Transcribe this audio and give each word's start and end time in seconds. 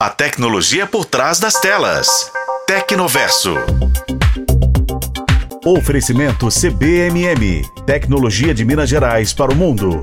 A 0.00 0.10
tecnologia 0.10 0.86
por 0.86 1.04
trás 1.04 1.40
das 1.40 1.54
telas. 1.54 2.30
Tecnoverso. 2.68 3.54
Oferecimento 5.66 6.46
CBMM. 6.50 7.64
Tecnologia 7.84 8.54
de 8.54 8.64
Minas 8.64 8.88
Gerais 8.88 9.32
para 9.32 9.52
o 9.52 9.56
mundo. 9.56 10.00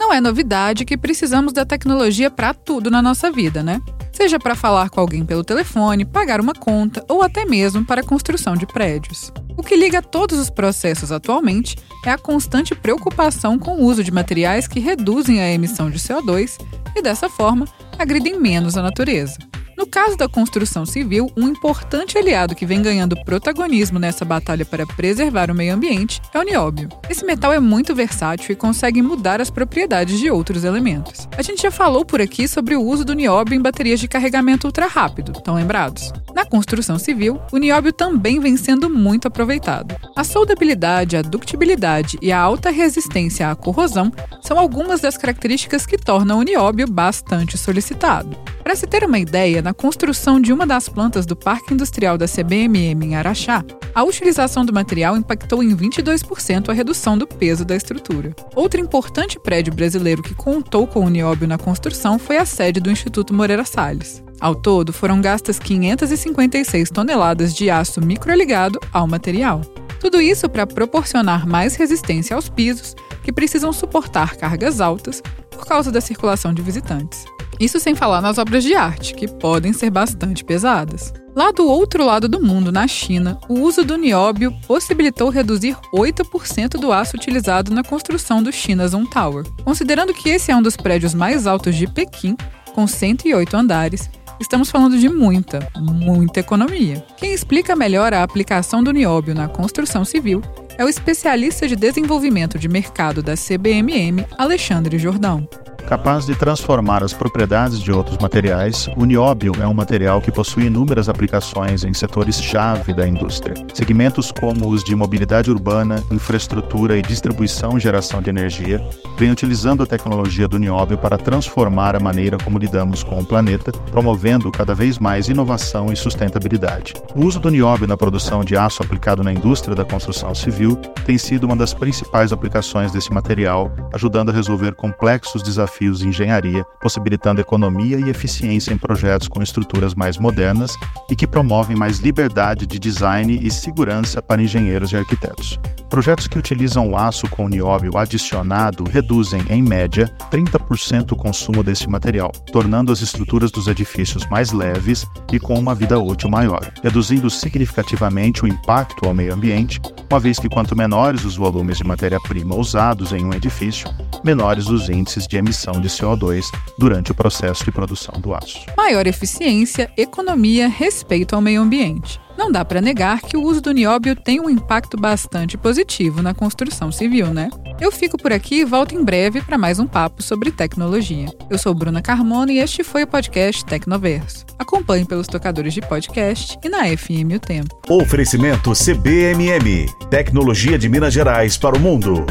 Não 0.00 0.12
é 0.12 0.20
novidade 0.20 0.84
que 0.84 0.98
precisamos 0.98 1.52
da 1.52 1.64
tecnologia 1.64 2.32
para 2.32 2.52
tudo 2.52 2.90
na 2.90 3.00
nossa 3.00 3.30
vida, 3.30 3.62
né? 3.62 3.80
Seja 4.12 4.40
para 4.40 4.56
falar 4.56 4.90
com 4.90 4.98
alguém 4.98 5.24
pelo 5.24 5.44
telefone, 5.44 6.04
pagar 6.04 6.40
uma 6.40 6.52
conta 6.52 7.04
ou 7.08 7.22
até 7.22 7.44
mesmo 7.44 7.84
para 7.84 8.00
a 8.00 8.04
construção 8.04 8.56
de 8.56 8.66
prédios. 8.66 9.32
O 9.56 9.62
que 9.62 9.76
liga 9.76 10.02
todos 10.02 10.36
os 10.36 10.50
processos 10.50 11.12
atualmente 11.12 11.76
é 12.04 12.10
a 12.10 12.18
constante 12.18 12.74
preocupação 12.74 13.56
com 13.56 13.76
o 13.76 13.84
uso 13.84 14.02
de 14.02 14.10
materiais 14.10 14.66
que 14.66 14.80
reduzem 14.80 15.40
a 15.40 15.48
emissão 15.48 15.88
de 15.88 16.00
CO2 16.00 16.58
e, 16.96 17.00
dessa 17.00 17.28
forma, 17.28 17.64
agridem 17.98 18.40
menos 18.40 18.76
a 18.76 18.82
natureza. 18.82 19.38
No 19.78 19.86
caso 19.86 20.16
da 20.16 20.28
construção 20.28 20.84
civil, 20.84 21.30
um 21.36 21.46
importante 21.46 22.18
aliado 22.18 22.52
que 22.56 22.66
vem 22.66 22.82
ganhando 22.82 23.14
protagonismo 23.24 23.96
nessa 23.96 24.24
batalha 24.24 24.64
para 24.64 24.84
preservar 24.84 25.52
o 25.52 25.54
meio 25.54 25.72
ambiente 25.72 26.20
é 26.34 26.38
o 26.40 26.42
nióbio. 26.42 26.88
Esse 27.08 27.24
metal 27.24 27.52
é 27.52 27.60
muito 27.60 27.94
versátil 27.94 28.50
e 28.50 28.56
consegue 28.56 29.00
mudar 29.00 29.40
as 29.40 29.50
propriedades 29.50 30.18
de 30.18 30.32
outros 30.32 30.64
elementos. 30.64 31.28
A 31.38 31.42
gente 31.42 31.62
já 31.62 31.70
falou 31.70 32.04
por 32.04 32.20
aqui 32.20 32.48
sobre 32.48 32.74
o 32.74 32.82
uso 32.82 33.04
do 33.04 33.14
nióbio 33.14 33.54
em 33.54 33.62
baterias 33.62 34.00
de 34.00 34.08
carregamento 34.08 34.66
ultra 34.66 34.88
rápido, 34.88 35.30
estão 35.30 35.54
lembrados? 35.54 36.12
Na 36.34 36.44
construção 36.44 36.98
civil, 36.98 37.40
o 37.52 37.56
nióbio 37.56 37.92
também 37.92 38.40
vem 38.40 38.56
sendo 38.56 38.90
muito 38.90 39.28
aproveitado. 39.28 39.94
A 40.16 40.24
soldabilidade, 40.24 41.16
a 41.16 41.22
ductibilidade 41.22 42.18
e 42.20 42.32
a 42.32 42.40
alta 42.40 42.70
resistência 42.70 43.48
à 43.48 43.54
corrosão 43.54 44.12
são 44.42 44.58
algumas 44.58 45.00
das 45.00 45.16
características 45.16 45.86
que 45.86 45.96
tornam 45.96 46.40
o 46.40 46.42
nióbio 46.42 46.88
bastante 46.90 47.56
solicitado. 47.56 48.36
Para 48.68 48.76
se 48.76 48.86
ter 48.86 49.02
uma 49.02 49.18
ideia, 49.18 49.62
na 49.62 49.72
construção 49.72 50.38
de 50.38 50.52
uma 50.52 50.66
das 50.66 50.90
plantas 50.90 51.24
do 51.24 51.34
Parque 51.34 51.72
Industrial 51.72 52.18
da 52.18 52.26
CBMM 52.28 53.02
em 53.02 53.16
Araxá, 53.16 53.64
a 53.94 54.04
utilização 54.04 54.62
do 54.62 54.74
material 54.74 55.16
impactou 55.16 55.62
em 55.62 55.74
22% 55.74 56.68
a 56.68 56.74
redução 56.74 57.16
do 57.16 57.26
peso 57.26 57.64
da 57.64 57.74
estrutura. 57.74 58.36
Outro 58.54 58.78
importante 58.78 59.40
prédio 59.40 59.72
brasileiro 59.72 60.22
que 60.22 60.34
contou 60.34 60.86
com 60.86 61.02
o 61.02 61.08
nióbio 61.08 61.48
na 61.48 61.56
construção 61.56 62.18
foi 62.18 62.36
a 62.36 62.44
sede 62.44 62.78
do 62.78 62.90
Instituto 62.90 63.32
Moreira 63.32 63.64
Salles. 63.64 64.22
Ao 64.38 64.54
todo, 64.54 64.92
foram 64.92 65.18
gastas 65.18 65.58
556 65.58 66.90
toneladas 66.90 67.54
de 67.54 67.70
aço 67.70 68.02
microligado 68.02 68.78
ao 68.92 69.08
material. 69.08 69.62
Tudo 69.98 70.20
isso 70.20 70.46
para 70.46 70.66
proporcionar 70.66 71.48
mais 71.48 71.74
resistência 71.74 72.36
aos 72.36 72.50
pisos, 72.50 72.94
que 73.24 73.32
precisam 73.32 73.72
suportar 73.72 74.36
cargas 74.36 74.78
altas 74.78 75.22
por 75.50 75.64
causa 75.64 75.90
da 75.90 76.02
circulação 76.02 76.52
de 76.52 76.60
visitantes. 76.60 77.24
Isso 77.60 77.80
sem 77.80 77.94
falar 77.94 78.20
nas 78.20 78.38
obras 78.38 78.62
de 78.62 78.74
arte, 78.74 79.14
que 79.14 79.26
podem 79.26 79.72
ser 79.72 79.90
bastante 79.90 80.44
pesadas. 80.44 81.12
Lá 81.34 81.50
do 81.50 81.66
outro 81.68 82.04
lado 82.04 82.28
do 82.28 82.42
mundo, 82.42 82.72
na 82.72 82.86
China, 82.86 83.38
o 83.48 83.60
uso 83.60 83.84
do 83.84 83.96
nióbio 83.96 84.52
possibilitou 84.66 85.28
reduzir 85.28 85.76
8% 85.94 86.70
do 86.80 86.92
aço 86.92 87.16
utilizado 87.16 87.72
na 87.72 87.82
construção 87.82 88.42
do 88.42 88.52
Chinazon 88.52 89.04
Tower. 89.04 89.44
Considerando 89.64 90.14
que 90.14 90.30
esse 90.30 90.50
é 90.50 90.56
um 90.56 90.62
dos 90.62 90.76
prédios 90.76 91.14
mais 91.14 91.46
altos 91.46 91.74
de 91.74 91.86
Pequim, 91.86 92.36
com 92.74 92.86
108 92.86 93.56
andares, 93.56 94.08
estamos 94.40 94.70
falando 94.70 94.98
de 94.98 95.08
muita, 95.08 95.68
muita 95.76 96.40
economia. 96.40 97.04
Quem 97.16 97.32
explica 97.32 97.74
melhor 97.74 98.14
a 98.14 98.22
aplicação 98.22 98.82
do 98.82 98.92
nióbio 98.92 99.34
na 99.34 99.48
construção 99.48 100.04
civil 100.04 100.42
é 100.76 100.84
o 100.84 100.88
especialista 100.88 101.66
de 101.66 101.74
desenvolvimento 101.74 102.56
de 102.56 102.68
mercado 102.68 103.20
da 103.22 103.34
CBMM, 103.34 104.24
Alexandre 104.38 104.96
Jordão. 104.96 105.48
Capaz 105.88 106.26
de 106.26 106.34
transformar 106.34 107.02
as 107.02 107.14
propriedades 107.14 107.80
de 107.80 107.90
outros 107.90 108.18
materiais, 108.18 108.90
o 108.94 109.06
nióbio 109.06 109.54
é 109.58 109.66
um 109.66 109.72
material 109.72 110.20
que 110.20 110.30
possui 110.30 110.66
inúmeras 110.66 111.08
aplicações 111.08 111.82
em 111.82 111.94
setores-chave 111.94 112.92
da 112.92 113.08
indústria. 113.08 113.54
Segmentos 113.72 114.30
como 114.30 114.68
os 114.68 114.84
de 114.84 114.94
mobilidade 114.94 115.50
urbana, 115.50 116.04
infraestrutura 116.10 116.98
e 116.98 117.00
distribuição 117.00 117.78
e 117.78 117.80
geração 117.80 118.20
de 118.20 118.28
energia 118.28 118.86
vêm 119.16 119.30
utilizando 119.30 119.82
a 119.82 119.86
tecnologia 119.86 120.46
do 120.46 120.58
nióbio 120.58 120.98
para 120.98 121.16
transformar 121.16 121.96
a 121.96 122.00
maneira 122.00 122.36
como 122.36 122.58
lidamos 122.58 123.02
com 123.02 123.18
o 123.18 123.24
planeta, 123.24 123.72
promovendo 123.90 124.52
cada 124.52 124.74
vez 124.74 124.98
mais 124.98 125.28
inovação 125.28 125.90
e 125.90 125.96
sustentabilidade. 125.96 126.92
O 127.16 127.24
uso 127.24 127.40
do 127.40 127.48
nióbio 127.48 127.88
na 127.88 127.96
produção 127.96 128.44
de 128.44 128.58
aço 128.58 128.82
aplicado 128.82 129.24
na 129.24 129.32
indústria 129.32 129.74
da 129.74 129.86
construção 129.86 130.34
civil 130.34 130.76
tem 131.06 131.16
sido 131.16 131.44
uma 131.44 131.56
das 131.56 131.72
principais 131.72 132.30
aplicações 132.30 132.92
desse 132.92 133.10
material, 133.10 133.72
ajudando 133.94 134.28
a 134.28 134.34
resolver 134.34 134.74
complexos 134.74 135.42
desafios 135.42 135.77
desafios 135.78 136.00
de 136.00 136.08
engenharia, 136.08 136.64
possibilitando 136.80 137.40
economia 137.40 137.98
e 137.98 138.10
eficiência 138.10 138.72
em 138.72 138.78
projetos 138.78 139.28
com 139.28 139.42
estruturas 139.42 139.94
mais 139.94 140.18
modernas 140.18 140.72
e 141.10 141.14
que 141.14 141.26
promovem 141.26 141.76
mais 141.76 141.98
liberdade 141.98 142.66
de 142.66 142.78
design 142.78 143.38
e 143.40 143.50
segurança 143.50 144.20
para 144.20 144.42
engenheiros 144.42 144.92
e 144.92 144.96
arquitetos. 144.96 145.58
Projetos 145.88 146.26
que 146.26 146.38
utilizam 146.38 146.96
aço 146.96 147.28
com 147.30 147.48
nióbio 147.48 147.96
adicionado 147.96 148.84
reduzem, 148.84 149.42
em 149.48 149.62
média, 149.62 150.12
30% 150.30 151.12
o 151.12 151.16
consumo 151.16 151.62
desse 151.62 151.88
material, 151.88 152.30
tornando 152.52 152.92
as 152.92 153.00
estruturas 153.00 153.50
dos 153.50 153.66
edifícios 153.68 154.26
mais 154.26 154.52
leves 154.52 155.06
e 155.32 155.40
com 155.40 155.58
uma 155.58 155.74
vida 155.74 155.98
útil 155.98 156.28
maior, 156.28 156.60
reduzindo 156.82 157.30
significativamente 157.30 158.44
o 158.44 158.46
impacto 158.46 159.06
ao 159.06 159.14
meio 159.14 159.32
ambiente, 159.32 159.80
uma 160.10 160.20
vez 160.20 160.38
que 160.38 160.48
quanto 160.48 160.76
menores 160.76 161.24
os 161.24 161.36
volumes 161.36 161.78
de 161.78 161.84
matéria-prima 161.84 162.54
usados 162.54 163.12
em 163.12 163.24
um 163.24 163.32
edifício, 163.32 163.88
menores 164.22 164.68
os 164.68 164.90
índices 164.90 165.26
de 165.26 165.38
emissão 165.38 165.80
de 165.80 165.88
CO2 165.88 166.44
durante 166.78 167.12
o 167.12 167.14
processo 167.14 167.64
de 167.64 167.72
produção 167.72 168.20
do 168.20 168.34
aço. 168.34 168.66
Maior 168.76 169.06
eficiência, 169.06 169.90
economia, 169.96 170.68
respeito 170.68 171.34
ao 171.34 171.40
meio 171.40 171.62
ambiente. 171.62 172.20
Não 172.38 172.52
dá 172.52 172.64
para 172.64 172.80
negar 172.80 173.20
que 173.20 173.36
o 173.36 173.42
uso 173.42 173.60
do 173.60 173.72
nióbio 173.72 174.14
tem 174.14 174.40
um 174.40 174.48
impacto 174.48 174.96
bastante 174.96 175.58
positivo 175.58 176.22
na 176.22 176.32
construção 176.32 176.92
civil, 176.92 177.34
né? 177.34 177.50
Eu 177.80 177.90
fico 177.90 178.16
por 178.16 178.32
aqui 178.32 178.60
e 178.60 178.64
volto 178.64 178.94
em 178.94 179.04
breve 179.04 179.42
para 179.42 179.58
mais 179.58 179.80
um 179.80 179.88
papo 179.88 180.22
sobre 180.22 180.52
tecnologia. 180.52 181.26
Eu 181.50 181.58
sou 181.58 181.74
Bruna 181.74 182.00
Carmona 182.00 182.52
e 182.52 182.58
este 182.58 182.84
foi 182.84 183.02
o 183.02 183.08
podcast 183.08 183.64
Tecnoverso. 183.64 184.46
Acompanhe 184.56 185.04
pelos 185.04 185.26
tocadores 185.26 185.74
de 185.74 185.80
podcast 185.80 186.56
e 186.62 186.68
na 186.68 186.84
FM 186.96 187.34
O 187.34 187.40
Tempo. 187.40 187.76
Oferecimento 187.88 188.72
CBMM 188.72 189.92
Tecnologia 190.08 190.78
de 190.78 190.88
Minas 190.88 191.12
Gerais 191.12 191.56
para 191.56 191.76
o 191.76 191.80
mundo. 191.80 192.24